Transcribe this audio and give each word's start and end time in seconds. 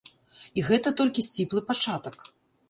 І 0.59 0.63
гэта 0.69 0.93
толькі 1.01 1.25
сціплы 1.27 1.63
пачатак. 1.69 2.19